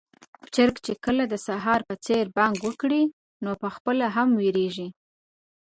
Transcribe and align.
چرګ 0.53 0.75
چې 0.85 0.93
کله 1.05 1.23
د 1.27 1.33
سهار 1.47 1.79
په 1.89 1.95
څېر 2.05 2.23
بانګ 2.37 2.57
وکړي، 2.63 3.03
نو 3.43 3.51
پخپله 3.63 4.07
هم 4.15 4.29
وېريږي. 4.39 4.87